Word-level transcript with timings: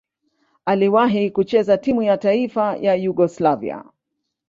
Aliwahi 0.65 1.31
kucheza 1.31 1.77
timu 1.77 2.01
ya 2.03 2.17
taifa 2.17 2.75
ya 2.77 2.95
Yugoslavia. 2.95 3.83